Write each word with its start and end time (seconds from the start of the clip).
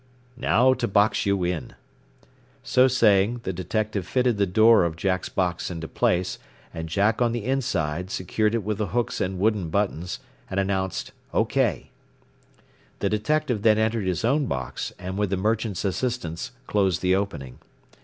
"Now 0.39 0.73
to 0.73 0.87
box 0.87 1.27
you 1.27 1.43
in." 1.43 1.75
So 2.63 2.87
saying 2.87 3.41
the 3.43 3.53
detective 3.53 4.07
fitted 4.07 4.39
the 4.39 4.47
"door" 4.47 4.83
of 4.83 4.95
Jack's 4.95 5.29
box 5.29 5.69
into 5.69 5.87
place, 5.87 6.39
and 6.73 6.89
Jack 6.89 7.21
on 7.21 7.33
the 7.33 7.45
inside 7.45 8.09
secured 8.09 8.55
it 8.55 8.63
with 8.63 8.79
the 8.79 8.87
hooks 8.87 9.21
and 9.21 9.37
wooden 9.37 9.69
buttons, 9.69 10.17
and 10.49 10.59
announced 10.59 11.11
"O 11.35 11.45
K." 11.45 11.91
The 12.97 13.09
detective 13.09 13.61
then 13.61 13.77
entered 13.77 14.07
his 14.07 14.25
own 14.25 14.47
box, 14.47 14.91
and 14.97 15.19
with 15.19 15.29
the 15.29 15.37
merchant's 15.37 15.85
assistance 15.85 16.49
closed 16.65 17.03
the 17.03 17.13
opening. 17.13 17.59